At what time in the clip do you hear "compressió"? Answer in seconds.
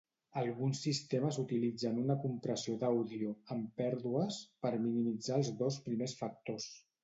2.23-2.75